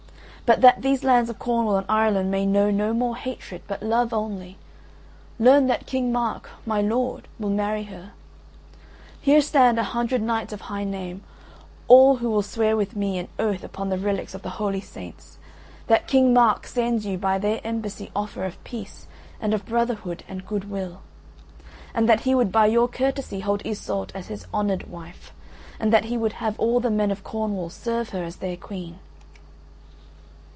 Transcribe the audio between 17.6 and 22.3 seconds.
embassy offer of peace and of brotherhood and goodwill; and that